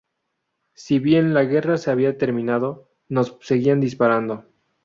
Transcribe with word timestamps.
Si 0.73 0.97
bien 0.97 1.35
la 1.35 1.43
guerra 1.45 1.77
se 1.77 1.91
había 1.91 2.17
terminado, 2.17 2.89
nos 3.07 3.37
seguían 3.43 3.79
disparando. 3.79 4.45